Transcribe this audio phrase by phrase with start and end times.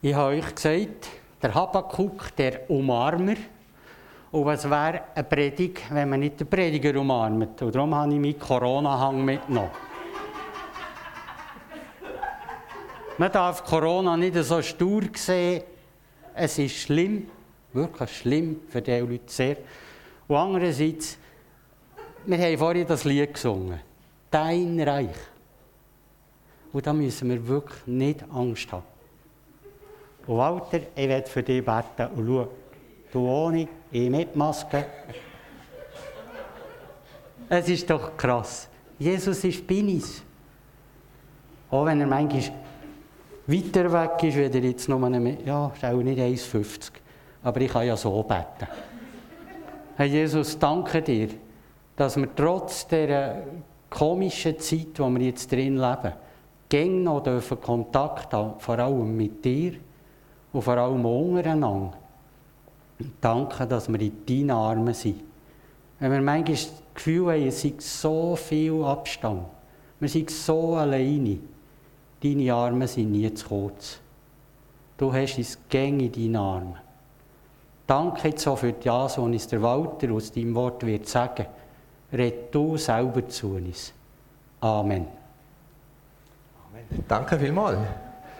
[0.00, 1.08] Ich habe euch gesagt,
[1.42, 3.34] der Habakkuk, der Umarmer.
[4.30, 7.60] Und was wäre eine Predigt, wenn man nicht den Prediger umarmt?
[7.60, 9.70] Und darum habe ich meinen Corona-Hang mitgenommen.
[13.18, 15.64] man darf Corona nicht so stur sehen.
[16.32, 17.28] Es ist schlimm,
[17.72, 19.56] wirklich schlimm für diese Leute sehr.
[20.28, 21.18] Und andererseits,
[22.24, 23.80] wir haben vorhin das Lied gesungen.
[24.30, 25.16] Dein Reich.
[26.72, 28.97] Und da müssen wir wirklich nicht Angst haben.
[30.28, 32.48] Und Walter, ich werde für dich beten und schau,
[33.10, 34.84] du ohne, ich mit Maske.
[37.48, 38.68] Es ist doch krass.
[38.98, 40.22] Jesus ist bei uns.
[41.70, 42.42] Auch wenn er manchmal
[43.46, 46.90] weiter weg ist, wie er jetzt noch eine, ja, ist auch nicht 1,50.
[47.42, 48.68] Aber ich kann ja so beten.
[49.96, 51.28] Herr Jesus, danke dir,
[51.96, 53.44] dass wir trotz dieser
[53.88, 56.12] komischen Zeit, in der wir jetzt drin leben,
[56.68, 57.24] gäng noch
[57.62, 59.87] Kontakt haben, vor allem mit dir
[60.58, 61.92] und vor allem untereinander.
[63.20, 65.22] Danke, dass wir in deinen Armen sind.
[66.00, 69.44] Wenn wir manchmal das Gefühl haben, es sei so viel Abstand,
[70.00, 71.38] wir sind so alleine,
[72.20, 74.00] deine Arme sind nie zu kurz.
[74.96, 76.76] Du hast uns gäng in deinen Armen.
[77.86, 81.46] Danke jetzt auch für das, was uns der Walter aus deinem Wort wird sagen.
[82.12, 83.92] Red du selber zu uns.
[84.60, 85.06] Amen.
[86.66, 87.04] Amen.
[87.06, 87.78] Danke vielmals.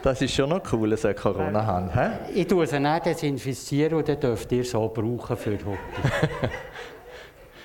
[0.02, 1.90] Das ist schon noch cool, so eine Corona-Hand.
[2.32, 5.66] Ich tue sie nicht desinfizieren und dann dürft ihr so brauchen für heute.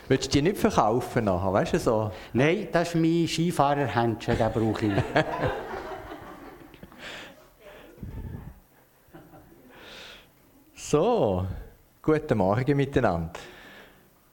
[0.08, 2.12] Willst du die nicht verkaufen nachher, weißt du so?
[2.34, 5.06] Nein, das ist mein Skifahrerhändchen, den brauche ich nicht.
[10.76, 11.46] so.
[12.02, 13.32] Guten Morgen miteinander.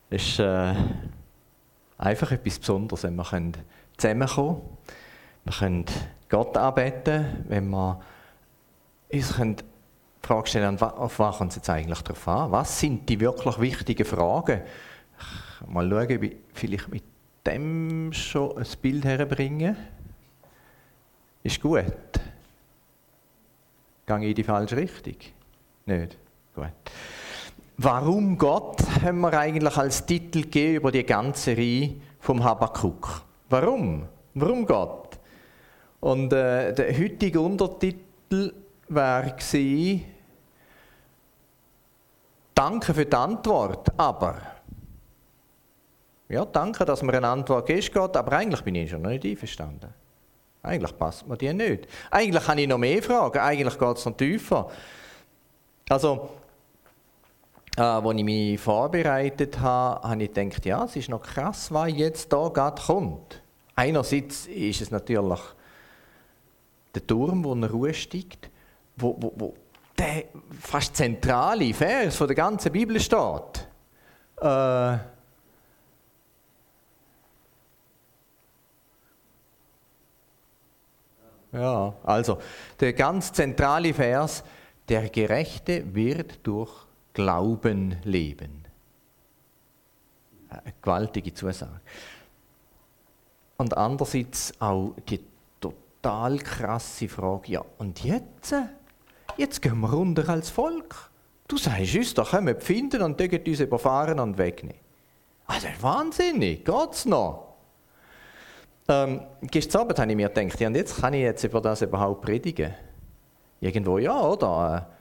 [0.09, 0.75] Es ist äh,
[1.99, 3.53] einfach etwas Besonderes, wenn wir
[3.97, 4.79] zusammenkommen können.
[5.45, 5.85] Wir können
[6.31, 8.01] Gott anbeten, wenn wir
[9.13, 9.57] uns die
[10.23, 12.53] Frage stellen, auf was kommt es jetzt eigentlich drauf an?
[12.53, 14.63] Was sind die wirklich wichtigen Fragen?
[15.67, 17.03] Mal schauen, ob ich vielleicht mit
[17.45, 19.77] dem schon ein Bild herbringen.
[21.43, 21.85] Ist gut.
[24.07, 25.17] Gehe ich in die falsche Richtung?
[25.87, 26.17] Nicht?
[26.55, 26.67] Gut.
[27.77, 33.23] Warum Gott haben wir eigentlich als Titel gegeben über die ganze Reihe vom Habakkuk.
[33.49, 34.07] Warum?
[34.35, 35.00] Warum Gott?
[36.01, 38.55] Und äh, der heutige Untertitel
[38.89, 39.25] war
[42.55, 44.41] Danke für die Antwort, aber
[46.29, 49.25] ja, danke, dass mir eine Antwort gibst, Gott, aber eigentlich bin ich schon noch nicht
[49.25, 49.93] einverstanden.
[50.63, 51.89] Eigentlich passt mir die nicht.
[52.11, 54.71] Eigentlich habe ich noch mehr Fragen, eigentlich geht es noch tiefer.
[55.89, 56.31] Also,
[57.77, 61.91] äh, als ich mich vorbereitet habe, habe ich gedacht, ja, es ist noch krass, was
[61.93, 63.43] jetzt da gerade kommt.
[63.75, 65.41] Einerseits ist es natürlich
[66.95, 68.51] der Turm, wo er Ruhe steigt,
[68.97, 69.55] wo, wo, wo
[69.99, 70.25] der
[70.61, 73.69] fast zentrale Vers von der ganzen Bibel steht.
[74.41, 74.99] Äh,
[81.53, 82.39] ja, also
[82.79, 84.43] der ganz zentrale Vers,
[84.89, 86.73] der Gerechte wird durch
[87.13, 88.65] Glauben leben.
[90.49, 91.81] Eine gewaltige Zusage.
[93.57, 95.21] Und andererseits auch die
[96.03, 98.55] total krasse Frage, ja, und jetzt?
[99.37, 101.11] Jetzt gehen wir runter als Volk.
[101.47, 104.81] Du sagst uns, da können wir finden und die uns überfahren und wegnehmen.
[105.47, 107.57] Also wahnsinnig, geht's noch?
[108.89, 111.83] Ähm, gestern Abend habe ich mir gedacht, ja, und jetzt kann ich jetzt über das
[111.83, 112.75] überhaupt predigen.
[113.61, 114.89] Irgendwo ja, oder?
[114.89, 114.95] Äh,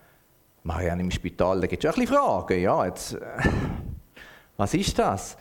[0.63, 2.61] Marianne im Spital, da gibt es schon ein bisschen Fragen.
[2.61, 3.19] Ja, jetzt, äh,
[4.57, 5.37] was ist das?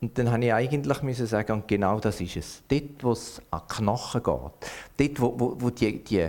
[0.00, 2.62] Und dann habe ich eigentlich müssen sagen, und genau das ist es.
[2.68, 4.28] Dort, wo es an Knochen geht,
[4.96, 6.28] dort, wo, wo, wo die, die,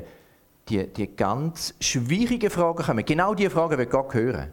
[0.67, 4.51] die, die ganz schwierigen Fragen kommen, genau die Fragen will Gott hören.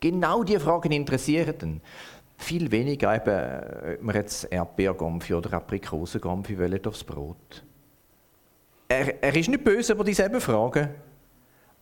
[0.00, 1.80] Genau die Fragen interessieren ihn.
[2.38, 7.64] Viel weniger eben, ob wir jetzt Erdbeergompfi oder Aprikosengompfi wollen aufs Brot.
[8.86, 10.88] Er, er ist nicht böse über dieselben Fragen.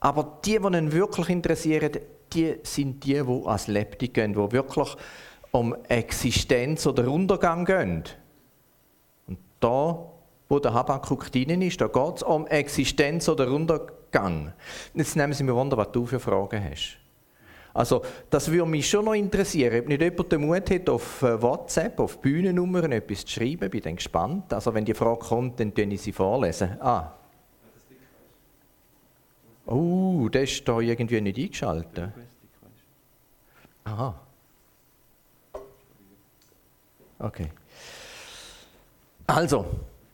[0.00, 1.92] Aber die, die ihn wirklich interessieren,
[2.32, 4.96] die sind die, die als Leptik gehen, die wirklich
[5.56, 8.04] um Existenz oder Untergang gehen.
[9.26, 10.06] Und da,
[10.48, 14.52] wo der Habakkuk drin ist, da geht es um Existenz oder Untergang.
[14.94, 16.98] Jetzt nehmen Sie mir Wunder, was du für Fragen hast.
[17.72, 21.42] Also, das würde mich schon noch interessieren, ob nicht jemand den Mut hat, auf äh,
[21.42, 23.68] WhatsApp, auf Bühnennummern etwas zu schreiben.
[23.68, 24.52] Bin dann gespannt.
[24.52, 26.80] Also, wenn die Frage kommt, dann lese ich sie vorlesen.
[26.80, 27.12] Ah,
[29.68, 32.12] Oh, der ist da irgendwie nicht eingeschaltet.
[33.82, 34.25] Aha.
[37.18, 37.50] Okay.
[39.26, 39.64] Also,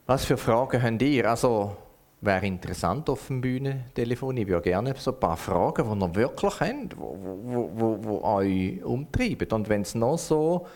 [0.07, 1.29] was für Fragen habt ihr?
[1.29, 1.77] Also,
[2.21, 4.37] wäre interessant auf dem Bühnentelefon.
[4.37, 9.49] Ich würde gerne so ein paar Fragen, die ihr wirklich habt, die euch umtreiben.
[9.51, 10.67] Und wenn es noch so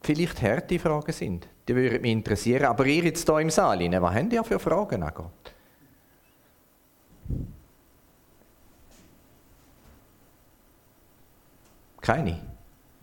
[0.00, 2.66] vielleicht harte Fragen sind, die würden mich interessieren.
[2.66, 5.54] Aber ihr jetzt hier im Saal, was habt ihr für Fragen an Gott?
[12.00, 12.51] Keine?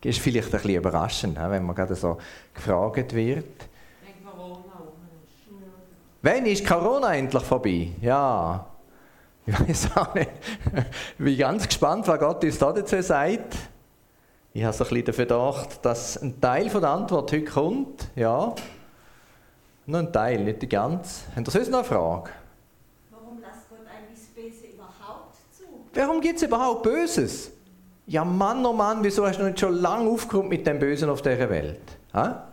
[0.01, 2.17] Das ist vielleicht ein bisschen überraschend, wenn man gerade so
[2.53, 3.45] gefragt wird.
[6.21, 7.91] Wann ist Corona endlich vorbei?
[8.01, 8.65] Ja,
[9.45, 10.29] ich weiß auch nicht.
[11.17, 13.55] Ich bin ganz gespannt, was Gott uns dazu sagt.
[14.53, 18.07] Ich habe so ein bisschen den Verdacht, dass ein Teil der Antwort heute kommt.
[18.15, 18.53] Ja,
[19.85, 21.21] nur ein Teil, nicht die ganze.
[21.35, 22.29] Haben Sie sonst noch eine Frage?
[23.11, 25.63] Warum lässt Gott eigentlich das Böse überhaupt zu?
[25.93, 27.51] Warum gibt es überhaupt Böses?
[28.09, 31.21] Ja, Mann, oh Mann, wieso hast du nicht schon lange aufgeräumt mit dem Bösen auf
[31.21, 31.79] dieser Welt?
[32.13, 32.47] Ha?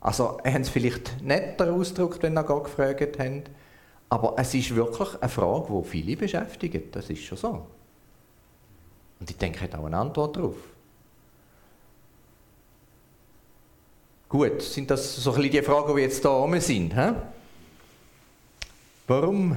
[0.00, 3.44] Also, haben sie vielleicht netter ausgedrückt, wenn Gott gefragt haben.
[4.08, 6.96] Aber es ist wirklich eine Frage, die viele beschäftigt.
[6.96, 7.66] Das ist schon so.
[9.20, 10.56] Und ich denke, hat auch eine Antwort darauf.
[14.28, 16.96] Gut, sind das so ein bisschen die Fragen, die jetzt da oben sind?
[16.96, 17.12] He?
[19.06, 19.56] Warum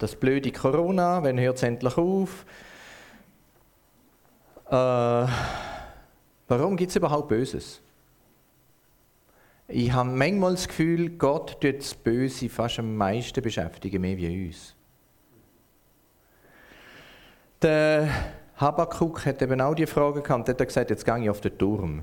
[0.00, 1.22] das blöde Corona?
[1.22, 2.44] Wann hört es endlich auf?
[4.70, 5.26] Äh,
[6.46, 7.80] warum gibt es überhaupt Böses?
[9.66, 14.46] Ich habe manchmal das Gefühl, Gott tut das Böse fast am meisten beschäftigen, mehr wie
[14.46, 14.74] uns.
[17.60, 18.08] Der
[18.56, 21.58] Habakkuk hat eben auch die Frage gehabt, er hat gesagt, jetzt gehe ich auf den
[21.58, 22.02] Turm.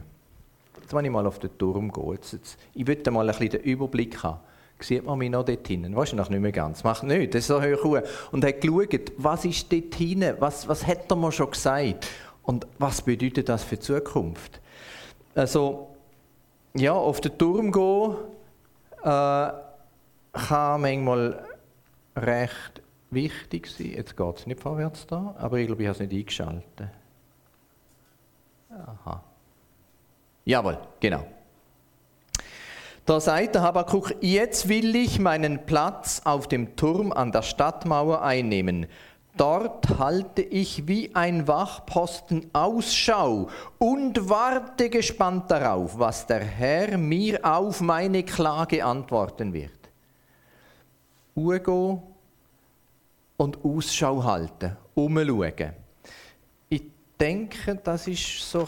[0.82, 2.12] Jetzt will ich mal auf den Turm gehen.
[2.14, 4.40] Jetzt, jetzt, ich würde mal ein bisschen den Überblick haben.
[4.80, 5.96] Sieht man mich noch dort hinten?
[5.96, 6.84] Wahrscheinlich nicht mehr ganz.
[6.84, 8.00] Macht nicht, das ist so hoch.
[8.32, 10.36] Und hat geschaut, was ist dort hinten?
[10.40, 12.08] Was, was hat er mir schon gesagt?
[12.48, 14.62] Und was bedeutet das für die Zukunft?
[15.36, 15.90] Also,
[16.74, 18.16] ja, auf den Turm gehen
[19.04, 19.52] äh,
[20.32, 21.46] kann manchmal
[22.16, 23.92] recht wichtig sein.
[23.92, 26.88] Jetzt geht es nicht vorwärts da, aber ich glaube, ich habe es nicht eingeschaltet.
[28.70, 29.22] Aha.
[30.46, 31.28] Jawohl, genau.
[33.06, 38.22] Da sagt der Habakkuk, jetzt will ich meinen Platz auf dem Turm an der Stadtmauer
[38.22, 38.86] einnehmen.
[39.38, 47.40] Dort halte ich wie ein Wachposten Ausschau und warte gespannt darauf, was der Herr mir
[47.46, 49.72] auf meine Klage antworten wird.
[51.36, 52.02] Ugo
[53.38, 55.74] und Ausschau halten, umschauen.
[56.68, 56.84] Ich
[57.20, 58.68] denke, das ist so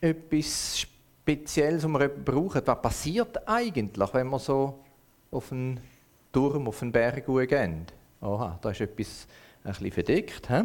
[0.00, 2.66] etwas Spezielles, was man braucht.
[2.66, 4.78] Was passiert eigentlich, wenn man so
[5.30, 5.78] auf einen
[6.32, 7.92] Turm, auf einen Berg geht?
[8.22, 9.26] Aha, da ist etwas
[9.66, 10.48] ein bisschen verdeckt.
[10.48, 10.62] He?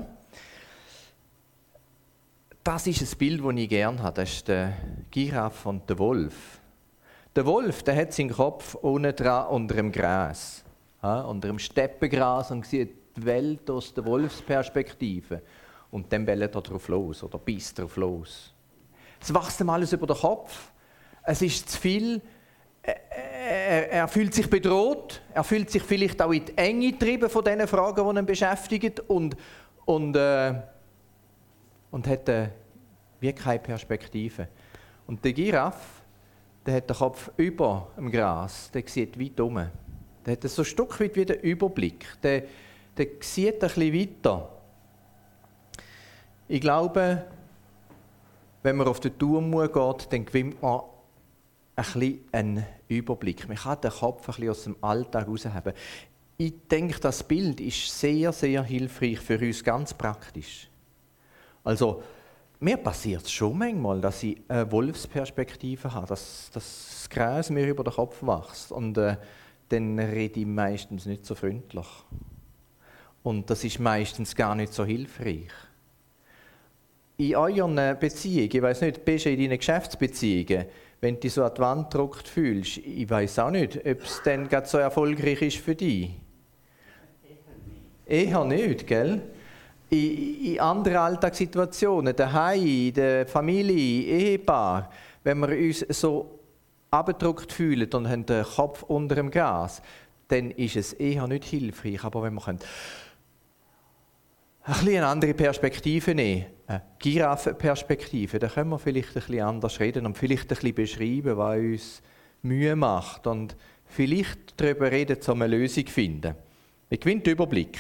[2.64, 4.22] Das ist ein Bild, das ich gerne habe.
[4.22, 4.74] Das ist der
[5.10, 6.60] Giraffe und der Wolf.
[7.36, 10.64] Der Wolf der hat seinen Kopf unten dran unter dem Gras,
[11.02, 11.08] he?
[11.08, 15.42] unter dem Steppengras und sieht die Welt aus der Wolfsperspektive.
[15.92, 18.54] Und dann bellt er drauf los oder beißt drauf los.
[19.20, 20.72] Es wächst ihm alles über den Kopf.
[21.24, 22.22] Es ist zu viel
[23.52, 27.68] er, fühlt sich bedroht, er fühlt sich vielleicht auch in die Enge getrieben von diesen
[27.68, 29.36] Fragen, die ihn beschäftigen und,
[29.86, 30.54] und, äh,
[31.92, 32.50] und hat äh,
[33.20, 34.48] wie keine Perspektive.
[35.08, 36.04] Und der Giraffe,
[36.66, 39.56] der hat den Kopf über dem Gras, der sieht weit um.
[40.26, 42.44] Der hat so ein Stück weit wie den Überblick, der,
[42.98, 44.50] der sieht ein bisschen weiter.
[46.48, 47.26] Ich glaube,
[48.64, 50.82] wenn man auf den Turm geht, dann gewinnt man
[51.76, 53.48] ein bisschen einen Überblick.
[53.48, 55.74] Man kann den Kopf ein bisschen aus dem Alltag herausheben.
[56.38, 60.70] Ich denke, das Bild ist sehr, sehr hilfreich für uns, ganz praktisch.
[61.64, 62.02] Also,
[62.60, 67.68] mir passiert es schon manchmal, dass ich eine Wolfsperspektive habe, dass, dass das Gras mir
[67.68, 68.72] über den Kopf wächst.
[68.72, 69.18] Und äh,
[69.70, 71.88] dann rede ich meistens nicht so freundlich.
[73.24, 75.52] Und das ist meistens gar nicht so hilfreich.
[77.22, 80.66] In euren Beziehungen, ich weiß nicht, bist du in deinen Geschäftsbeziehungen,
[81.02, 84.22] wenn du dich so an die Wand gedruckt fühlst, ich weiß auch nicht, ob es
[84.26, 86.10] dann gerade so erfolgreich ist für dich.
[88.08, 89.22] Eher nicht, gell?
[89.92, 94.90] In, in anderen Alltagssituationen, daheim, in der Familie, Ehepaar,
[95.24, 96.40] wenn wir uns so
[96.90, 99.84] abgedruckt fühlen und haben den Kopf unter dem Gas,
[100.28, 102.04] dann ist es eher nicht hilfreich.
[102.04, 102.62] Aber wenn wir können,
[104.64, 106.46] ein bisschen eine andere Perspektive nehmen,
[107.00, 111.58] Giraffenperspektive, dann können wir vielleicht ein bisschen anders reden und vielleicht ein bisschen beschreiben, was
[111.58, 112.02] uns
[112.44, 116.36] Mühe macht und vielleicht darüber reden, um eine Lösung zu finden.
[116.90, 117.80] Ich gewinne den Überblick.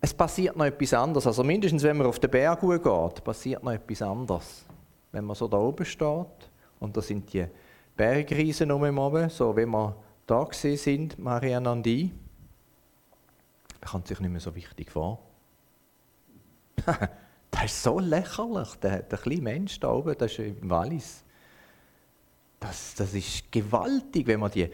[0.00, 1.26] Es passiert noch etwas anderes.
[1.26, 4.64] Also mindestens, wenn man auf den Berg geht, passiert noch etwas anderes.
[5.12, 7.46] Wenn man so da oben steht und da sind die
[7.96, 9.94] Bergriesen um oben, so wie wir
[10.26, 12.10] da gesehen sind, Marianne und ich,
[13.80, 15.18] er kommt sich nicht mehr so wichtig vor.
[17.50, 21.24] das ist so lächerlich, der, der kleine Mensch da oben, das ist im Wallis.
[22.58, 24.68] Das, das ist gewaltig, wenn man die,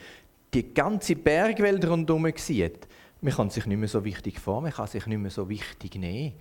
[0.53, 2.87] die ganze Bergwelt rundherum sieht.
[3.21, 5.95] Man kann sich nicht mehr so wichtig vor, man kann sich nicht mehr so wichtig
[5.97, 6.35] nehmen.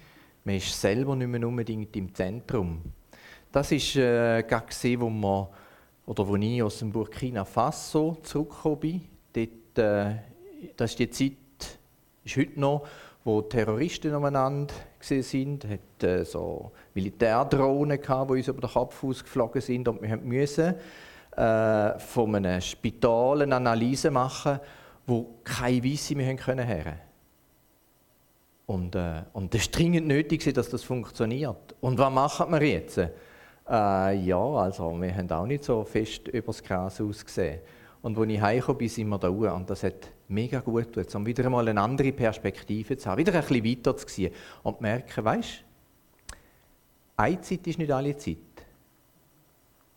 [0.43, 2.81] Man ist selber nicht mehr unbedingt im Zentrum.
[3.51, 5.47] Das ist äh, gerade wo man
[6.05, 9.01] oder wo ich aus dem Burkina Faso zurückgekommen bin.
[9.33, 10.15] Dort, äh,
[10.75, 11.79] das ist die Zeit,
[12.23, 12.87] ist heute noch,
[13.23, 14.73] wo Terroristen umeinander
[15.05, 15.65] sind.
[15.65, 20.75] Hat äh, so Militärdrohnen gehabt, die uns über den Kopf ausgeflogen sind und wir mussten
[21.35, 24.59] äh, von einem Spital eine Analyse machen,
[25.05, 26.99] wo keine Weisse mehr können hören
[28.65, 31.75] und, äh, und das ist dringend nötig, dass das funktioniert.
[31.81, 32.97] Und was machen wir jetzt?
[32.97, 33.09] Äh,
[33.67, 37.59] ja, also wir haben auch nicht so fest übers Gras ausgesehen.
[38.05, 39.49] Und als ich heimgekommen bin, sind wir da oben.
[39.49, 43.33] Und das hat mega gut getan, um wieder einmal eine andere Perspektive zu haben, wieder
[43.33, 44.31] ein bisschen weiter zu sehen
[44.61, 45.63] und zu merken, weißt
[46.27, 46.35] du,
[47.17, 48.37] eine Zeit ist nicht alle Zeit.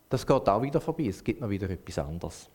[0.09, 2.49] Das geht auch wieder vorbei, es gibt noch wieder etwas anderes.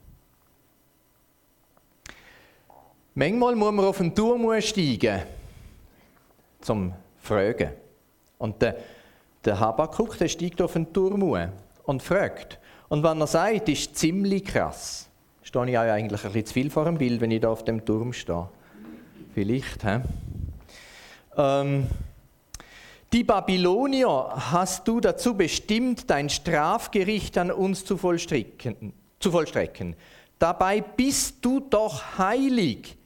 [3.14, 5.22] Manchmal muss man auf den Turm steigen,
[6.62, 7.70] zum Fragen.
[8.38, 8.76] Und der,
[9.44, 11.22] der Habakkuk der steigt auf den Turm
[11.84, 12.58] und fragt.
[12.88, 15.08] Und wenn er sagt, ist ziemlich krass,
[15.44, 17.84] stehe ich eigentlich ein bisschen zu viel vor dem Bild, wenn ich da auf dem
[17.84, 18.48] Turm stehe.
[19.34, 20.00] Vielleicht, hä?
[21.36, 21.86] Ähm,
[23.12, 28.92] die Babylonier hast du dazu bestimmt, dein Strafgericht an uns zu vollstrecken.
[29.20, 29.94] Zu vollstrecken.
[30.38, 32.96] Dabei bist du doch heilig,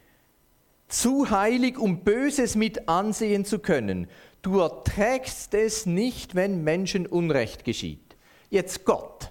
[0.88, 4.08] zu heilig, um Böses mit ansehen zu können.
[4.40, 8.16] Du erträgst es nicht, wenn Menschen Unrecht geschieht.
[8.48, 9.30] Jetzt Gott.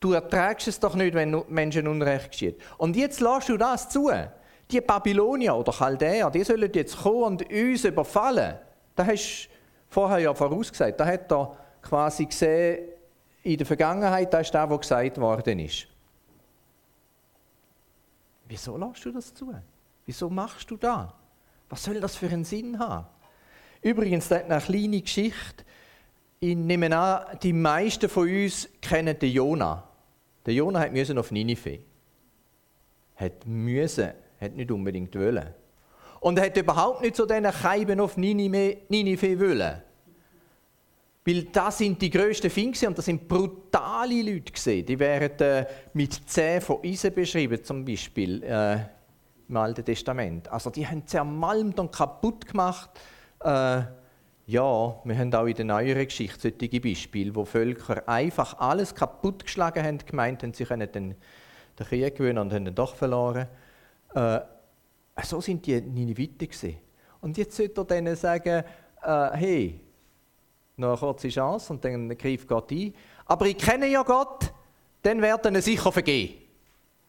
[0.00, 2.60] Du erträgst es doch nicht, wenn Menschen Unrecht geschieht.
[2.76, 4.10] Und jetzt lässt du das zu.
[4.70, 8.56] Die Babylonier oder Chaldäer, die sollen jetzt kommen und uns überfallen.
[8.94, 9.48] Das hast
[9.88, 11.00] vorher ja vorausgesagt.
[11.00, 12.88] Da hat er quasi gesehen,
[13.42, 15.86] in der Vergangenheit, das ist das, was gesagt worden ist.
[18.46, 19.54] Wieso lässt du das zu?
[20.04, 21.08] Wieso machst du das?
[21.68, 23.06] Was soll das für einen Sinn haben?
[23.82, 25.64] Übrigens, eine kleine Geschichte.
[26.40, 29.87] Ich nehme an, die meisten von uns kennen den Jona.
[30.48, 31.80] Der Jona hat müssen auf Ninive.
[33.16, 35.46] Hat müssen, hat nicht unbedingt wollen.
[36.20, 39.82] Und er hat überhaupt nicht zu diesen Keiben auf Ninive wollen.
[41.26, 44.86] Weil das sind die grössten Finken und das sind brutale Leute gesehen.
[44.86, 48.78] Die werden äh, mit Zähnen von Eisen beschrieben, zum Beispiel äh,
[49.50, 50.50] im Alten Testament.
[50.50, 52.88] Also die haben zermalmt und kaputt gemacht.
[53.40, 53.82] Äh,
[54.48, 59.84] ja, wir haben auch in der neueren Geschichte solche Beispiele, wo Völker einfach alles kaputtgeschlagen
[59.84, 61.16] haben, gemeint haben, sie können den,
[61.78, 63.46] den Krieg gewinnen und haben ihn doch verloren.
[64.14, 64.40] Äh,
[65.22, 66.78] so sind die Nineviten gesehen.
[67.20, 68.64] Und jetzt sollte er denen sagen,
[69.02, 69.80] äh, hey,
[70.78, 72.94] noch eine kurze Chance und dann greift Gott ein.
[73.26, 74.50] Aber ich kenne ja Gott,
[75.02, 76.38] dann werden er sicher vergehen.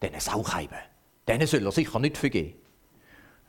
[0.02, 0.78] Denen Sauchheiben.
[1.26, 2.59] Denen soll er sicher nicht vergehen.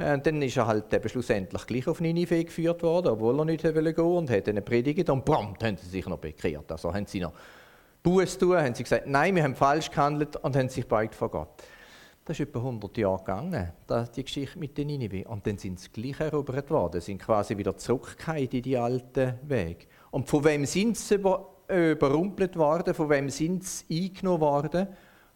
[0.01, 3.63] Und äh, dann ist er halt schlussendlich gleich auf Ninive geführt worden, obwohl er nicht
[3.63, 6.71] gehen wollte und hat eine predigt und prompt haben sie sich noch bekehrt.
[6.71, 7.33] Also haben sie noch
[8.03, 11.29] Buß tun, haben sie gesagt, nein, wir haben falsch gehandelt und haben sich beugt vor
[11.29, 11.63] Gott.
[12.25, 13.71] Das ist etwa 100 Jahre gegangen,
[14.15, 15.27] die Geschichte mit den Ninive.
[15.27, 19.85] Und dann sind sie gleich erobert worden, sind quasi wieder zurückgekehrt in die alten Wege.
[20.11, 22.93] Und von wem sind sie über, äh, überrumpelt worden?
[22.93, 24.87] Von wem sind sie eingenommen worden?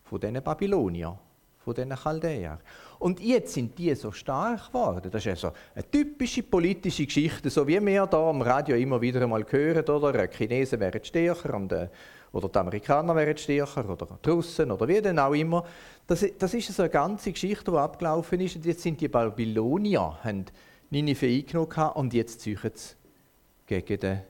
[0.04, 1.18] Von diesen Babyloniern,
[1.58, 2.60] von diesen Chaldäern.
[3.06, 5.12] Und jetzt sind die so stark geworden.
[5.12, 9.22] Das ist also eine typische politische Geschichte, so wie wir hier am Radio immer wieder
[9.22, 9.88] einmal hören.
[9.88, 10.26] Oder?
[10.26, 11.90] Die Chinesen wären stärker und, äh,
[12.32, 15.64] oder die Amerikaner wären stärker oder die Russen oder wie denn auch immer.
[16.08, 18.56] Das, das ist so eine ganze Geschichte, die abgelaufen ist.
[18.56, 20.46] Und jetzt sind die Babylonier, haben
[20.90, 22.96] Ninive eingenommen und jetzt ziehen sie
[23.68, 24.22] gegen den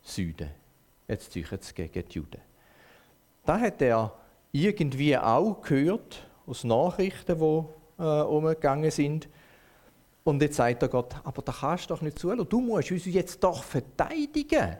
[0.00, 0.48] Süden.
[1.06, 2.40] Jetzt ziehen sie gegen die Juden.
[3.44, 4.14] Da hat er
[4.50, 9.28] irgendwie auch gehört aus Nachrichten, die äh, umgegangen sind.
[10.24, 12.48] Und jetzt sagt er Gott, aber da kannst du doch nicht zulassen.
[12.48, 14.76] Du musst uns jetzt doch verteidigen.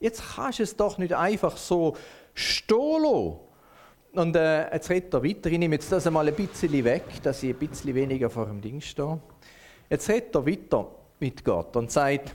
[0.00, 1.96] Jetzt kannst du es doch nicht einfach so
[2.34, 3.36] stehen.
[4.12, 5.50] Und äh, jetzt redet er weiter.
[5.50, 8.60] Ich nehme jetzt das einmal ein bisschen weg, dass ich ein bisschen weniger vor dem
[8.60, 9.20] Ding stehe.
[9.90, 10.88] Jetzt redet er weiter
[11.20, 12.34] mit Gott und sagt,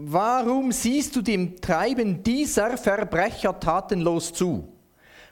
[0.00, 4.72] Warum siehst du dem Treiben dieser Verbrecher tatenlos zu?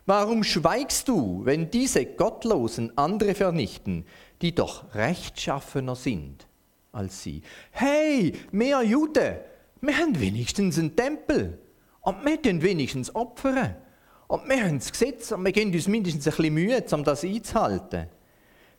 [0.06, 4.04] Warum schweigst du, wenn diese Gottlosen andere vernichten,
[4.42, 6.49] die doch rechtschaffener sind
[6.90, 7.42] als sie?
[7.70, 9.44] Hey, mehr Jude,
[9.80, 11.61] wir haben wenigstens einen Tempel
[12.00, 13.76] und wir tun wenigstens Opfer.
[14.26, 17.23] Und wir haben das Gesetz und wir geben uns mindestens ein bisschen Mühe, um das
[17.23, 18.08] einzuhalten.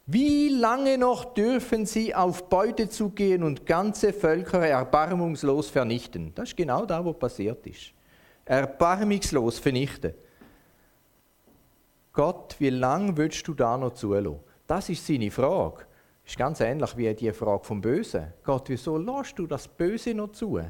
[0.10, 6.32] Wie lange noch dürfen sie auf Beute zugehen und ganze Völker erbarmungslos vernichten?
[6.34, 7.92] Das ist genau da, was passiert ist.
[8.46, 10.14] Erbarmungslos vernichten.
[12.14, 14.40] Gott, wie lange willst du da noch zulassen?
[14.66, 15.86] Das ist seine Frage.
[16.26, 18.34] Ist ganz ähnlich wie die Frage vom Bösen.
[18.44, 20.62] Gott, wieso lässt du das Böse noch zu?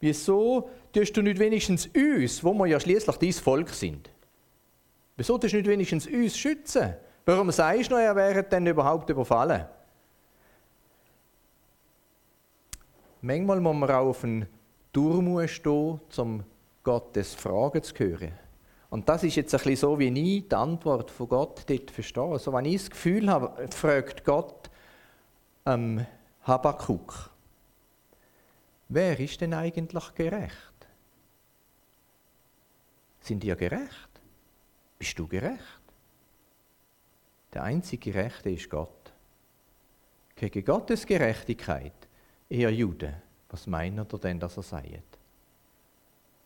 [0.00, 4.10] Wieso tust du nicht wenigstens uns, wo wir ja schließlich dein Volk sind?
[5.16, 6.94] Wieso tust du nicht wenigstens uns schützen?
[7.30, 9.64] Warum sagst du noch, er wäre denn überhaupt überfallen?
[13.20, 14.48] Manchmal muss man auch auf einen
[14.92, 16.42] Turm stehen, um
[16.82, 18.32] Gottes Fragen zu hören.
[18.88, 22.24] Und das ist jetzt ein bisschen so, wie ich die Antwort von Gott dort verstehe.
[22.24, 24.68] Also wenn ich das Gefühl habe, fragt Gott
[25.66, 26.04] ähm,
[26.42, 27.30] Habakkuk,
[28.88, 30.88] wer ist denn eigentlich gerecht?
[33.20, 34.10] Sind ihr gerecht?
[34.98, 35.79] Bist du gerecht?
[37.52, 39.12] Der einzige Gerechte ist Gott.
[40.36, 41.92] Gegen Gottes Gerechtigkeit,
[42.48, 43.14] ihr Juden,
[43.48, 45.02] was meint ihr denn, dass er seid?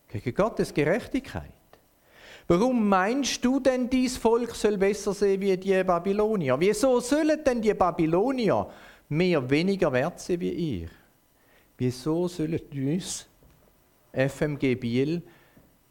[0.09, 1.51] Gegen Gottes Gerechtigkeit
[2.47, 6.59] Warum meinst du denn, dies Volk soll besser sein wie die Babylonier?
[6.59, 8.69] Wieso sollen denn die Babylonier
[9.09, 10.89] mehr weniger wert sein wie ihr?
[11.77, 13.25] Wieso sollen uns,
[14.13, 15.23] FMG Biel,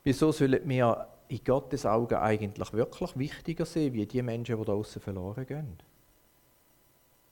[0.04, 4.72] wieso sollen wir in Gottes Augen eigentlich wirklich wichtiger sein wie die Menschen, die da
[4.72, 5.78] draußen verloren gehen?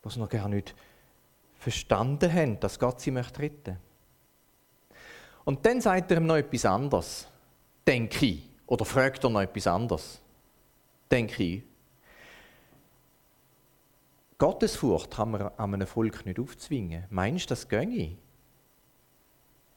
[0.02, 0.74] Was noch gar nicht
[1.62, 3.76] verstanden haben, dass Gott sie möchte retten.
[5.44, 7.28] Und dann sagt er ihm noch etwas anderes,
[7.86, 8.48] denke ich.
[8.66, 10.20] Oder fragt er noch etwas anderes?
[11.10, 11.62] Denke ich.
[14.38, 17.04] Gottesfurcht kann man einem Volk nicht aufzwingen.
[17.10, 18.16] Meinst du, das ginge?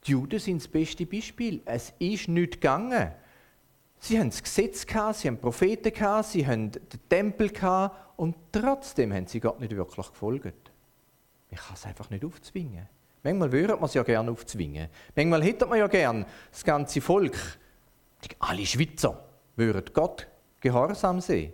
[0.05, 1.61] Die Juden sind das beste Beispiel.
[1.65, 3.11] Es ist nicht gegangen.
[3.99, 8.35] Sie haben das Gesetz gehabt, sie haben Propheten gehabt, sie haben den Tempel gehabt und
[8.51, 10.71] trotzdem haben sie Gott nicht wirklich gefolgt.
[11.49, 12.87] Ich kann es einfach nicht aufzwingen.
[13.23, 14.89] Manchmal würde man es ja gerne aufzwingen.
[15.15, 17.35] Manchmal hätte man ja gerne das ganze Volk
[18.39, 19.23] alle Schweizer
[19.55, 20.27] würden Gott
[20.59, 21.53] gehorsam sein.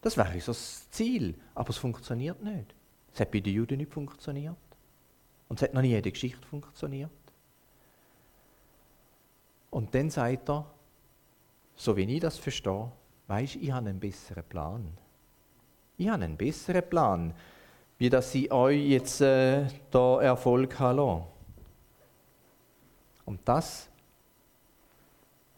[0.00, 1.34] Das wäre das Ziel.
[1.54, 2.74] Aber es funktioniert nicht.
[3.12, 4.56] Es hat bei den Juden nicht funktioniert.
[5.48, 7.10] Und es hat noch nie in der Geschichte funktioniert.
[9.70, 10.70] Und dann sagt er,
[11.82, 12.92] so wie ich das verstehe,
[13.26, 14.86] weisst ich habe einen besseren Plan.
[15.96, 17.34] Ich habe einen besseren Plan,
[17.98, 21.24] wie dass ich euch jetzt äh, da Erfolg habe.
[23.24, 23.88] Und das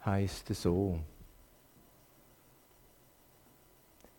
[0.05, 0.99] heißt so.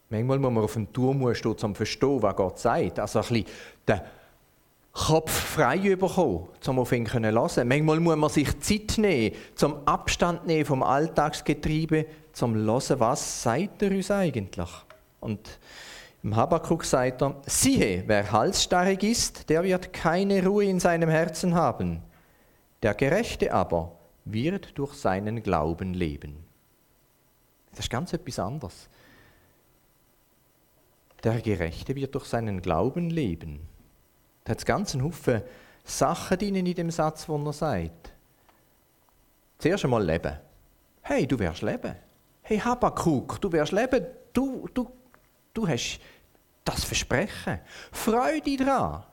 [0.10, 3.00] Manchmal muss man auf den Turm stehen, um zu verstehen, was Gott sagt.
[3.00, 3.46] Also ein bisschen
[3.88, 4.02] den
[4.95, 7.67] Kopf frei bekommen, um auf ihn zu hören.
[7.67, 13.43] Manchmal muss man sich Zeit nehmen, zum Abstand nehmen vom Alltagsgetriebe, zum zu hören, was
[13.43, 14.69] sagt er uns eigentlich.
[15.19, 15.60] Und
[16.23, 21.55] im Habakkuk sagt er, siehe, wer halsstarrig ist, der wird keine Ruhe in seinem Herzen
[21.55, 22.01] haben.
[22.81, 23.91] Der Gerechte aber,
[24.23, 26.38] wird durch seinen Glauben leben.
[27.71, 28.88] Das ist ganz etwas anderes.
[31.23, 33.74] Der Gerechte wird durch seinen Glauben leben.
[34.45, 35.41] Da hat es ganz einen Haufen
[35.84, 38.13] Sachen drin in dem Satz, wo er sagt.
[39.58, 40.38] Zuerst einmal leben.
[41.01, 41.95] Hey, du wirst leben.
[42.43, 44.05] Hey, Habakkuk, du wirst leben.
[44.31, 44.91] Du, du,
[45.53, 45.99] du hast
[46.63, 47.60] das Versprechen.
[47.91, 49.03] Freu dich dran.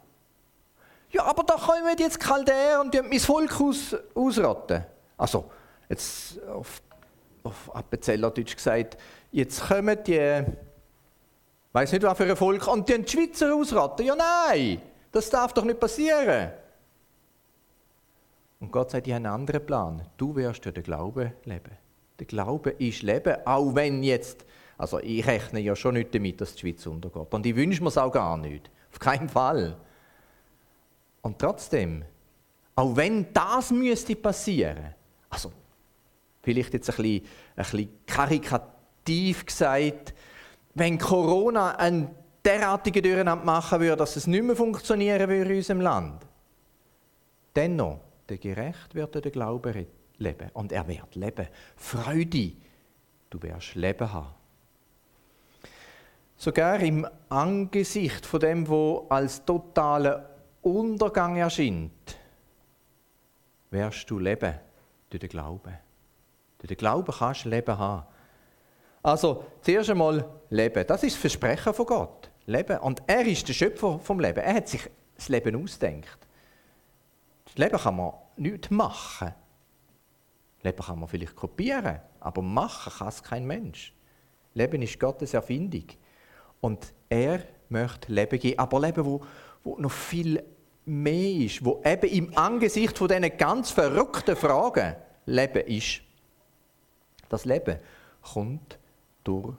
[1.11, 4.85] Ja, aber da kommen jetzt Chaldäer und mein Volk aus, ausrotten.
[5.17, 5.51] Also,
[5.89, 6.83] jetzt auf,
[7.43, 8.99] auf Appenzellerdeutsch gesagt,
[9.31, 10.45] jetzt kommen die,
[11.73, 14.07] weiß nicht was für ein Volk, und die, Schweizer ausraten.
[14.07, 14.81] Ja, nein,
[15.13, 16.51] das darf doch nicht passieren.
[18.61, 20.09] Und Gott sagt, ich habe einen anderen Plan.
[20.17, 21.77] Du wirst durch den Glauben leben.
[22.19, 24.45] Der Glaube ist Leben, auch wenn jetzt,
[24.79, 27.33] also ich rechne ja schon nicht damit, dass die Schweiz untergeht.
[27.35, 28.71] Und ich wünsche mir es auch gar nicht.
[28.93, 29.77] Auf keinen Fall.
[31.23, 32.05] Und trotzdem,
[32.77, 34.95] auch wenn das müsste passieren,
[35.29, 35.53] also
[36.43, 40.15] vielleicht jetzt ein bisschen, ein bisschen karikativ gesagt,
[40.75, 42.15] wenn Corona einen
[42.45, 46.27] derartigen Durcheinander machen würde, dass es nicht mehr funktionieren würde in unserem Land.
[47.55, 49.87] Dennoch, der Gerecht wird der Glaube
[50.19, 50.51] leben.
[50.55, 51.49] Und er wird leben.
[51.77, 52.53] Freude,
[53.31, 54.35] du wirst Leben haben.
[56.37, 60.31] Sogar im Angesicht von dem, wo als totaler
[60.63, 62.17] Untergang erscheint,
[63.71, 64.55] wirst du leben
[65.09, 65.79] durch den Glauben.
[66.59, 68.07] Durch den Glauben kannst du Leben haben.
[69.03, 70.87] Also, zuerst einmal Leben.
[70.87, 72.32] Das ist das Versprechen von Gott.
[72.47, 72.79] Leben.
[72.79, 74.41] Und er ist der Schöpfer vom Leben.
[74.41, 76.19] Er hat sich das Leben ausdenkt.
[77.45, 79.35] Das Leben kann man nicht machen.
[80.63, 83.93] Leben kann man vielleicht kopieren, aber machen kann es kein Mensch.
[84.55, 85.87] Leben ist Gottes Erfindung.
[86.61, 89.21] Und er möchte Leben geben, aber Leben, wo,
[89.65, 90.43] wo noch viel
[90.85, 96.03] mehr ist, wo eben im Angesicht von diesen ganz verrückten Fragen Leben ist.
[97.29, 97.79] Das Leben
[98.23, 98.79] kommt
[99.25, 99.55] durch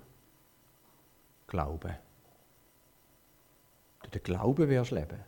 [1.48, 1.96] Glauben.
[4.23, 5.19] Den Glauben wirst du leben.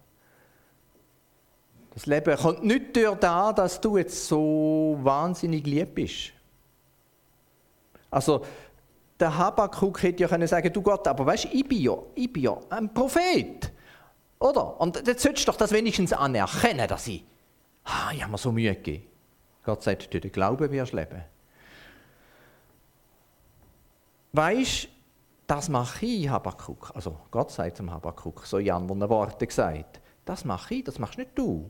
[1.94, 6.34] Das Leben kommt nicht durch da, dass du jetzt so wahnsinnig lieb bist.
[8.12, 8.46] Also,
[9.20, 12.58] der Habakkuk hätte ja können sagen, du Gott, aber weißt, ich ja, ich bin ja
[12.70, 13.72] ein Prophet.
[14.40, 14.80] Oder?
[14.82, 17.24] Und jetzt solltest du doch das wenigstens anerkennen, dass ich,
[17.86, 19.06] ah, ich habe mir so Mühe gegeben.
[19.64, 21.24] Gott sagt, durch den Glauben wirst du leben.
[24.34, 24.90] Weißt,
[25.48, 26.92] das mache ich, Habakkuk.
[26.96, 30.02] Also Gott sagt zum Habakkuk, so in anderen Worten gesagt.
[30.26, 31.70] Das mache ich, das machst nicht du.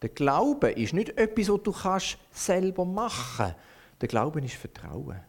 [0.00, 3.56] Der Glaube ist nicht etwas, was du kannst selber machen kannst.
[4.00, 5.20] Der Glaube ist Vertrauen.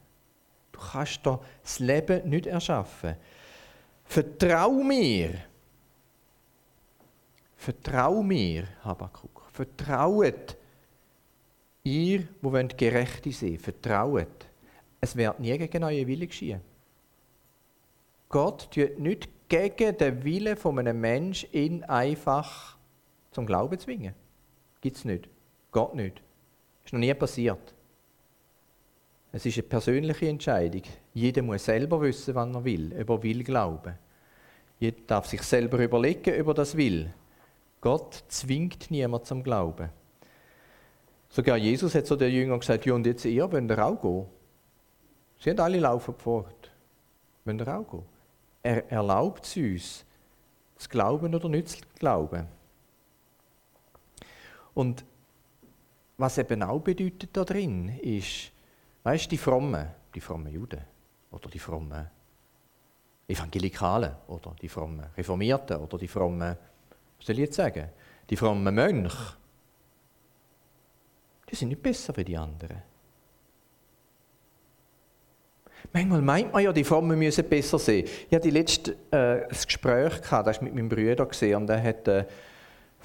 [0.71, 3.15] Du kannst da das Leben nicht erschaffen.
[4.03, 5.39] Vertrau mir.
[7.55, 9.47] Vertrau mir, Habakkuk.
[9.51, 10.55] Vertrauet
[11.83, 14.47] ihr, wo gerecht sein, vertrauet.
[15.01, 16.61] Es wird nie gegen euren Willen geschehen.
[18.29, 22.77] Gott tut nicht gegen den Willen von einem Menschen ihn einfach
[23.31, 24.13] zum Glauben zwingen.
[24.81, 25.27] Gibt es nicht.
[25.71, 26.21] Gott nicht.
[26.85, 27.73] Ist noch nie passiert.
[29.31, 30.83] Es ist eine persönliche Entscheidung.
[31.13, 33.95] Jeder muss selber wissen, wann er will, ob er will glauben.
[34.79, 37.11] Jeder darf sich selber überlegen, ob er das will.
[37.81, 39.89] Gott zwingt niemand zum Glauben.
[41.29, 44.25] Sogar Jesus hat zu den Jüngern gesagt, ja und jetzt ihr, wollt ihr auch gehen?
[45.39, 46.71] Sie haben alle laufen fort.
[47.45, 48.18] Wollt ihr auch gehen?
[48.61, 50.05] Er erlaubt es uns,
[50.77, 52.47] zu glauben oder nicht zu glauben.
[54.73, 55.03] Und
[56.17, 58.51] was eben auch bedeutet da drin, ist,
[59.03, 60.81] weißt du, die frommen, die frommen Juden
[61.31, 62.09] oder die frommen
[63.27, 66.57] Evangelikalen oder die frommen Reformierten oder die frommen
[67.19, 67.89] was soll ich jetzt sagen?
[68.29, 69.35] Die frommen Mönche,
[71.49, 72.81] die sind nicht besser wie die anderen.
[75.93, 78.07] Manchmal meint man ja, die Frommen müssen besser sehen.
[78.29, 82.25] Ich hatte letzte äh, Gespräch gehabt, das mit meinem Bruder und er hat äh,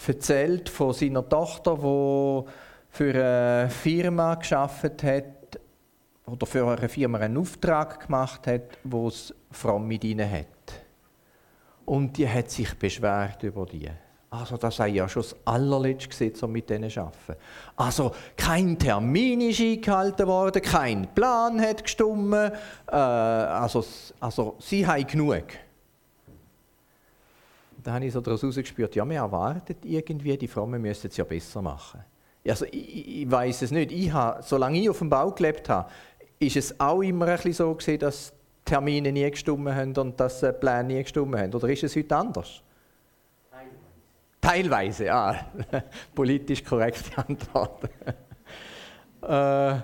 [0.06, 2.50] erzählt von seiner Tochter, die
[2.90, 5.58] für eine Firma geschafft hat
[6.26, 10.46] oder für eine Firma einen Auftrag gemacht hat, wo es Fromm mit ihnen hat.
[11.84, 13.90] Und die hat sich beschwert über die.
[14.40, 17.40] Also das sei ja schon das allerletzte Gesetz, um mit denen arbeiten.
[17.76, 22.34] Also kein Termin ist eingehalten worden, kein Plan hat gestimmt.
[22.34, 23.84] Äh, also,
[24.18, 25.44] also sie haben genug.
[27.82, 31.24] Da habe ich so daraus gespürt, ja, man erwartet irgendwie, die Frommen müssten es ja
[31.24, 32.00] besser machen.
[32.46, 33.92] Also ich, ich weiß es nicht.
[33.92, 35.88] Ich habe, solange ich auf dem Bau gelebt habe,
[36.40, 38.32] ist es auch immer ein bisschen so gewesen, dass
[38.64, 41.54] Termine nie gestimmt haben und dass Pläne nie gestimmt haben.
[41.54, 42.62] Oder ist es heute anders?
[44.44, 45.52] Teilweise, ja.
[46.14, 47.88] Politisch korrekte Antwort.
[49.22, 49.80] äh,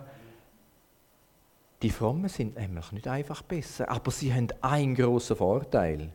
[1.80, 6.12] die Frommen sind nämlich nicht einfach besser, aber sie haben einen großen Vorteil.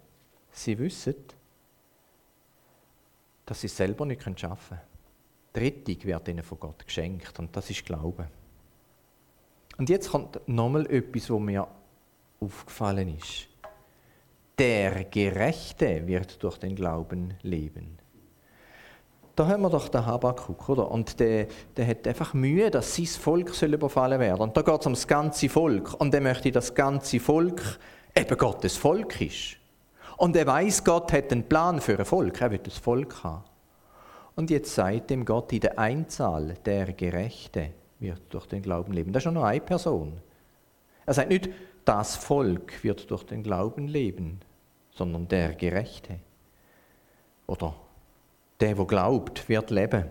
[0.51, 1.15] Sie wissen,
[3.47, 4.81] dass sie es selber nicht schaffen können.
[5.55, 8.27] Die Rettung wird ihnen von Gott geschenkt und das ist Glaube.
[9.79, 11.67] Und jetzt kommt nochmal etwas, was mir
[12.39, 13.47] aufgefallen ist.
[14.59, 18.04] Der Gerechte wird durch den Glauben leben.
[19.35, 20.89] Da haben wir doch den Habakkuk, oder?
[20.89, 24.41] Und der, der hat einfach Mühe, dass sein Volk soll überfallen werden.
[24.41, 25.93] Und da geht es um das ganze Volk.
[25.99, 27.61] Und er möchte, dass das ganze Volk
[28.15, 29.57] eben Gottes Volk ist.
[30.17, 32.39] Und er weiß, Gott hat einen Plan für ein Volk.
[32.39, 33.43] Er wird das Volk haben.
[34.35, 39.11] Und jetzt sagt dem Gott, in der Einzahl der Gerechte wird durch den Glauben leben.
[39.11, 40.13] Das ist nur eine Person.
[41.05, 41.49] Er sagt nicht,
[41.83, 44.39] das Volk wird durch den Glauben leben,
[44.91, 46.19] sondern der Gerechte.
[47.47, 47.75] Oder
[48.59, 50.05] der, der glaubt, wird leben.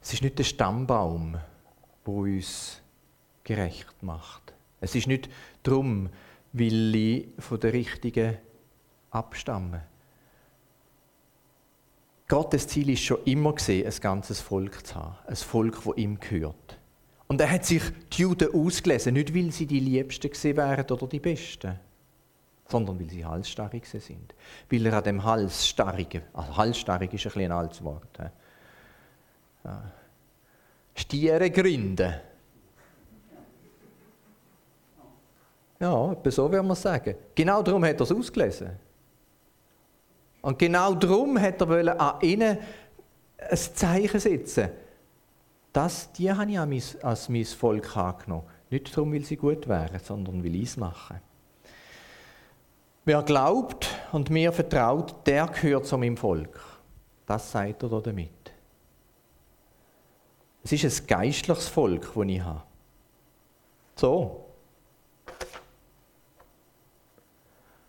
[0.00, 1.38] Es ist nicht der Stammbaum,
[2.06, 2.80] der uns
[3.44, 4.54] gerecht macht.
[4.80, 5.28] Es ist nicht
[5.62, 6.08] darum,
[6.52, 8.38] weil ich von der Richtigen
[9.10, 9.84] abstamme.
[12.26, 15.16] Gottes Ziel ist schon immer gesehen, ein ganzes Volk zu haben.
[15.26, 16.78] Ein Volk, das ihm gehört.
[17.26, 21.06] Und er hat sich die Juden ausgelesen, nicht weil sie die Liebsten gesehen wären oder
[21.06, 21.78] die Besten,
[22.68, 24.34] sondern weil sie halsstarrig sind.
[24.70, 28.18] Weil er an dem Halsstarrigen, also halsstarrig ist ein, bisschen ein altes Wort,
[29.64, 29.82] ja.
[30.94, 32.14] Stiere gründen.
[35.80, 37.14] Ja, etwa so würde man sagen.
[37.34, 38.70] Genau darum hat er es ausgelesen.
[40.42, 42.58] Und genau darum hat er an ihnen
[43.38, 44.70] ein Zeichen setzen.
[45.72, 48.46] Das, die habe ich als mein Volk angenommen.
[48.70, 51.20] Nicht darum, weil sie gut wären, sondern weil ich es mache.
[53.08, 56.60] Wer glaubt und mir vertraut, der gehört zu meinem Volk.
[57.24, 58.52] Das sagt er damit.
[60.62, 62.62] Es ist ein geistliches Volk, das ich habe.
[63.96, 64.44] So.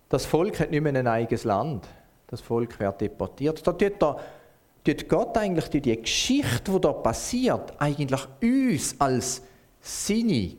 [0.08, 1.86] Das Volk hat nicht mehr ein eigenes Land.
[2.28, 3.68] Das Volk wird deportiert.
[3.68, 4.18] Da tut, da,
[4.86, 9.42] tut Gott eigentlich die, die Geschichte, die da passiert, eigentlich uns als
[9.82, 10.56] seine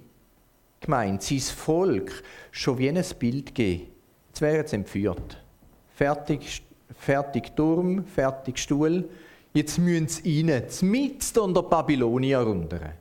[0.81, 4.00] Gemeinde, sein Volk, schon wie ein Bild geben.
[4.41, 5.37] Jetzt wären sie entführt.
[5.95, 6.63] Fertig,
[6.99, 9.07] fertig Turm, fertig Stuhl.
[9.53, 12.95] Jetzt müssen sie rein, mitten unter Babylonier runter.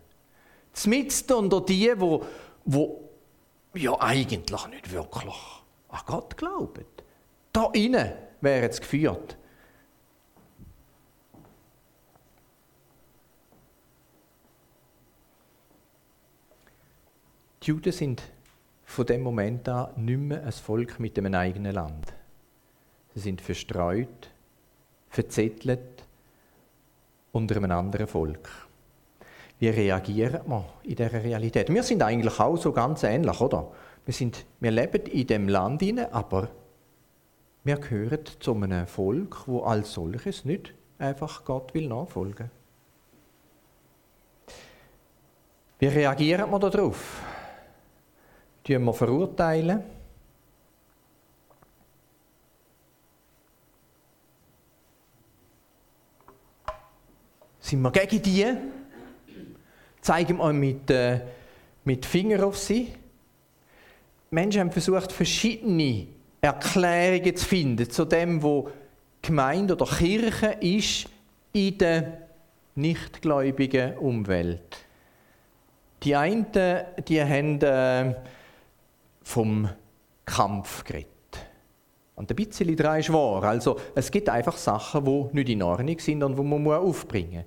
[0.86, 2.26] Mitten unter die, wo,
[2.66, 3.10] wo
[3.74, 5.34] ja eigentlich nicht wirklich
[5.88, 6.84] an Gott glauben.
[7.54, 9.38] Da innen wären sie geführt.
[17.64, 18.24] Die Juden sind
[18.90, 22.12] von dem Moment an nicht mehr ein Volk mit einem eigenen Land.
[23.14, 24.32] Sie sind verstreut,
[25.10, 26.08] verzettelt
[27.32, 28.50] unter einem anderen Volk.
[29.60, 31.72] Wie reagieren wir in dieser Realität?
[31.72, 33.72] Wir sind eigentlich auch so ganz ähnlich, oder?
[34.06, 36.50] Wir, sind, wir leben in dem Land hinein, aber
[37.64, 42.50] wir gehören zu einem Volk, wo als solches nicht einfach Gott will nachfolgen.
[45.78, 47.29] Wie reagieren wir darauf?
[48.70, 49.82] Wir verurteilen?
[57.60, 58.46] Sind wir gegen die?
[60.02, 61.20] Zeigen wir mit, äh,
[61.84, 62.94] mit Finger auf sie?
[64.30, 66.06] Menschen haben versucht, verschiedene
[66.40, 68.70] Erklärungen zu finden zu dem, wo
[69.20, 71.10] Gemeinde oder Kirche ist
[71.54, 72.20] in der
[72.76, 74.86] nichtgläubigen Umwelt.
[76.04, 76.46] Die einen,
[77.08, 78.14] die haben äh,
[79.30, 79.70] vom
[80.26, 81.08] Kampf geredet.
[82.16, 83.44] Und ein bisschen daran ist wahr.
[83.44, 87.46] Also, es gibt einfach Sachen, die nicht in Ordnung sind und die man aufbringen muss.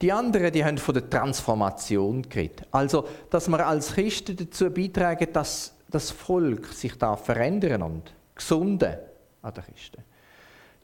[0.00, 2.66] Die anderen, die haben von der Transformation geredet.
[2.70, 8.96] Also, dass wir als Christen dazu beitragen, dass das Volk sich da verändern und gesunden
[9.42, 10.02] an den Christen.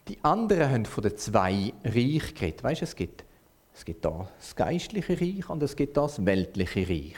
[0.09, 2.65] Die anderen haben von den zwei Reich geredet.
[2.65, 3.25] Weißt du, es gibt,
[3.75, 7.17] es gibt da das geistliche Reich und es gibt das weltliche Reich.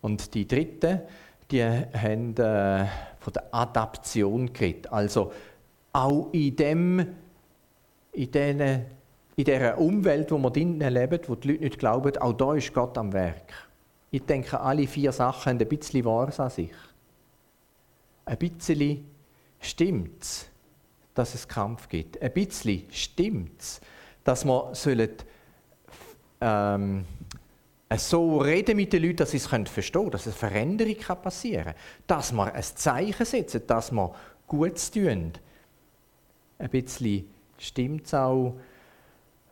[0.00, 1.00] Und die dritten,
[1.50, 2.86] die haben äh,
[3.18, 4.92] von der Adaption geredet.
[4.92, 5.32] Also
[5.92, 7.06] auch in dem,
[8.12, 8.60] in den,
[9.36, 12.72] in dieser Umwelt, wo wir drinnen leben, wo die Leute nicht glauben, auch da ist
[12.72, 13.52] Gott am Werk.
[14.10, 16.70] Ich denke, alle vier Sachen haben ein bisschen Wahres an sich.
[18.24, 19.06] Ein bisschen
[19.60, 20.48] stimmt es,
[21.14, 22.20] dass es Kampf gibt.
[22.22, 23.80] Ein bisschen stimmt es,
[24.22, 25.10] dass wir sollen,
[26.40, 27.04] ähm,
[27.96, 31.74] so reden mit den Leuten, dass sie es verstehen können, dass eine Veränderung passieren kann.
[32.06, 34.14] Dass wir ein Zeichen setzen, dass wir
[34.46, 35.32] Gutes tun.
[36.58, 38.54] Ein bisschen stimmt es auch,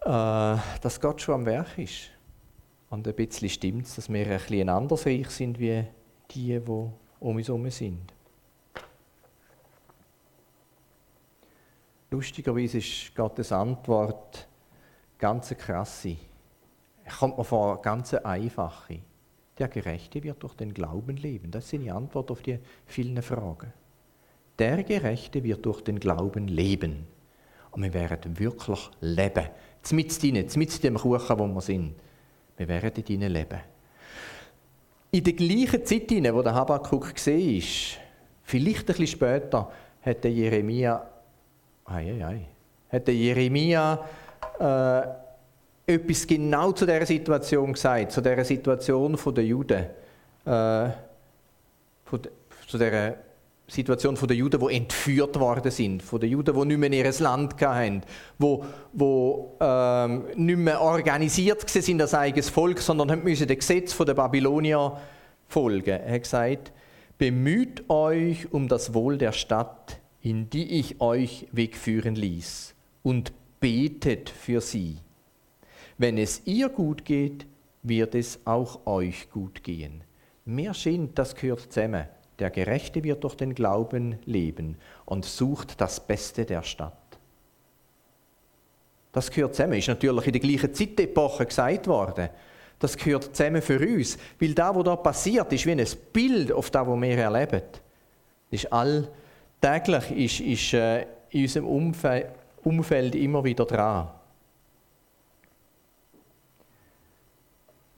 [0.00, 2.10] äh, dass Gott schon am Werk ist.
[2.90, 5.84] Und ein bisschen stimmt es, dass wir ein bisschen anders reich sind wie
[6.30, 8.12] die, die um uns herum sind.
[12.10, 14.46] Lustigerweise ist Gottes Antwort
[15.18, 16.16] ganz krasse.
[17.18, 19.00] Kommt mir vor, ganz einfache.
[19.58, 21.50] Der Gerechte wird durch den Glauben leben.
[21.50, 23.72] Das ist seine Antwort auf die vielen Fragen.
[24.58, 27.06] Der Gerechte wird durch den Glauben leben.
[27.70, 29.46] Und wir werden wirklich leben.
[29.82, 31.94] Zmitzt in dem Kuchen, wo wir sind.
[32.56, 33.60] Wir werden in ihnen leben.
[35.10, 37.98] In der gleichen Zeit, in wo der Habakkuk gesehen ist,
[38.44, 39.70] vielleicht ein bisschen später,
[40.00, 41.08] hat der Jeremia,
[41.84, 42.48] ei, ei, ei,
[42.90, 44.04] hat der Jeremia
[44.58, 45.21] äh,
[45.92, 49.86] etwas genau zu dieser Situation gesagt, zu dieser Situation der Juden,
[50.44, 50.90] äh,
[52.66, 53.14] zu dieser
[53.66, 57.60] Situation der Juden, die entführt worden sind, von den Juden, die nicht mehr ihr Land
[57.60, 58.02] hatten,
[58.38, 58.58] die,
[58.92, 64.98] die ähm, nicht mehr organisiert sind als eigenes Volk, sondern müssen dem Gesetz der Babylonier
[65.48, 66.00] folgen.
[66.00, 66.72] Er hat gesagt,
[67.18, 74.28] bemüht euch um das Wohl der Stadt, in die ich euch wegführen ließ, und betet
[74.28, 74.98] für sie.
[75.98, 77.46] Wenn es ihr gut geht,
[77.82, 80.04] wird es auch euch gut gehen.
[80.44, 82.06] Mir scheint, das gehört zusammen.
[82.38, 86.96] Der Gerechte wird durch den Glauben leben und sucht das Beste der Stadt.
[89.12, 92.30] Das gehört zusammen, ist natürlich in der gleichen Zeitepoche gesagt worden.
[92.78, 96.70] Das gehört zusammen für uns, weil da, was da passiert, ist wie ein Bild auf
[96.70, 97.62] das, was wir erleben.
[98.50, 101.66] Ist alltäglich ist, ist äh, in unserem
[102.64, 104.10] Umfeld immer wieder dran.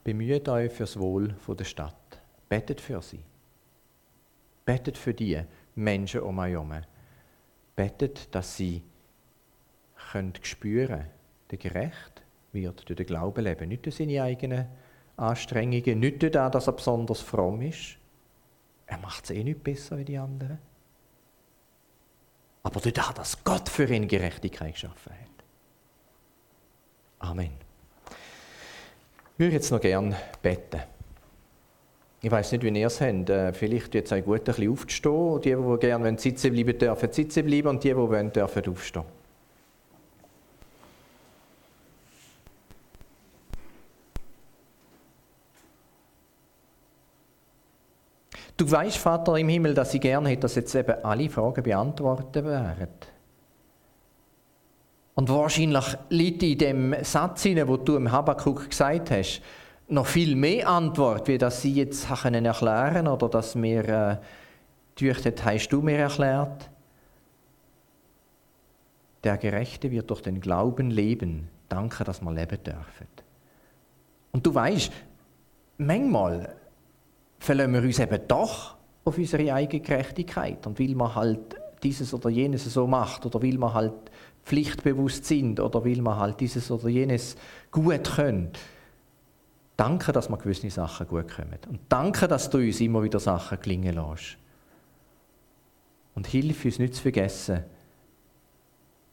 [0.04, 2.22] Bemüht euch fürs Wohl der Stadt.
[2.48, 3.24] Betet für sie.
[4.66, 5.42] Betet für die
[5.74, 6.74] Menschen um euch herum.
[7.74, 8.82] Betet, dass sie
[10.12, 11.06] können spüren,
[11.50, 13.68] der Gerecht wird durch den Glauben leben.
[13.68, 14.66] Nicht durch seine eigenen
[15.16, 17.96] Anstrengungen, nicht durch das, dass er besonders fromm ist.
[18.86, 20.58] Er macht es eh nicht besser wie die anderen.
[22.62, 25.44] Aber durch das, dass Gott für ihn Gerechtigkeit geschaffen hat.
[27.18, 27.63] Amen.
[29.34, 30.80] Ich würde jetzt noch gerne beten.
[32.22, 33.28] Ich weiß nicht, wie ihr es habt.
[33.28, 35.40] Äh, vielleicht wird es euch gut, ein bisschen aufzustehen.
[35.40, 39.02] Die, die gerne sitzen bleiben dürfen, sitzen bleiben und die, die wollen, dürfen aufstehen.
[48.56, 52.44] Du weißt, Vater im Himmel, dass ich gerne hätte, dass jetzt eben alle Fragen beantwortet
[52.44, 52.88] wären.
[55.14, 59.40] Und wahrscheinlich liegt in dem Satz, den du im Habakkuk gesagt hast,
[59.88, 64.16] noch viel mehr Antwort, wie das sie jetzt können erklären oder dass mir äh,
[64.96, 66.70] durch hast du mir erklärt.
[69.22, 71.48] Der Gerechte wird durch den Glauben leben.
[71.68, 73.08] Danke, dass wir leben dürfen.
[74.32, 74.92] Und du weißt,
[75.78, 76.54] manchmal
[77.38, 78.74] verlassen wir uns eben doch
[79.04, 80.66] auf unsere eigene Gerechtigkeit.
[80.66, 84.10] Und weil man halt dieses oder jenes so macht oder weil man halt
[84.44, 87.36] pflichtbewusst sind oder weil man halt dieses oder jenes
[87.70, 88.50] gut können.
[89.76, 91.58] Danke, dass wir gewisse Sachen gut kommen.
[91.68, 94.36] Und danke, dass du uns immer wieder Sachen gelingen lässt.
[96.14, 97.64] Und hilf uns nicht zu vergessen,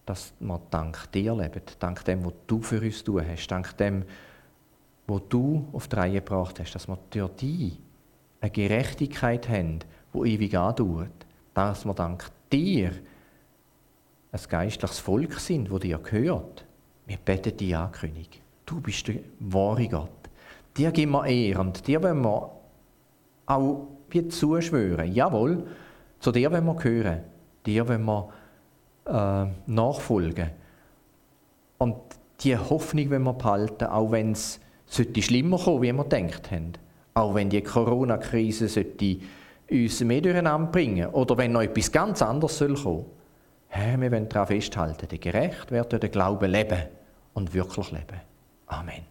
[0.05, 4.03] dass wir dank dir leben, dank dem, was du für uns tun hast, dank dem,
[5.07, 7.79] was du auf die Reihe gebracht hast, dass wir durch dich
[8.39, 9.79] eine Gerechtigkeit haben,
[10.13, 11.25] die ewig andauert.
[11.53, 12.91] Dass wir dank dir
[14.31, 16.65] ein geistliches Volk sind, wo dir gehört.
[17.05, 18.41] Wir beten dich an, König.
[18.65, 20.09] Du bist der wahre Gott.
[20.77, 22.51] Dir geben wir Ehre und dir wollen wir
[23.45, 25.13] auch wie zuschwören.
[25.13, 25.67] Jawohl,
[26.19, 27.19] zu dir wollen wir gehören.
[27.65, 28.29] Dir wollen wir
[29.05, 30.51] äh, nachfolgen.
[31.77, 31.95] Und
[32.39, 36.73] diese Hoffnung wollen wir behalten, auch wenn es schlimmer kommen wie wir gedacht haben.
[37.13, 38.85] Auch wenn die Corona-Krise
[39.69, 43.05] uns mehr durcheinander bringen oder wenn noch etwas ganz anderes soll kommen.
[43.73, 46.83] Herr, wir wollen daran festhalten, der gerecht wird durch den Glauben leben
[47.33, 48.19] und wirklich leben.
[48.67, 49.10] Amen.